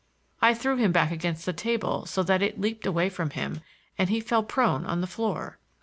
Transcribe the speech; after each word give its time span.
I 0.41 0.55
threw 0.55 0.77
him 0.77 0.91
back 0.91 1.11
against 1.11 1.45
the 1.45 1.53
table 1.53 2.07
so 2.07 2.23
that 2.23 2.41
it 2.41 2.59
leaped 2.59 2.87
away 2.87 3.07
from 3.07 3.29
him, 3.29 3.61
and 3.99 4.09
he 4.09 4.19
fell 4.19 4.41
prone 4.41 4.83
on 4.83 4.99
the 4.99 5.05
floor. 5.05 5.59